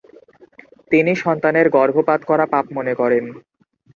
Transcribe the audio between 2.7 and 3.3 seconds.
মনে করেন।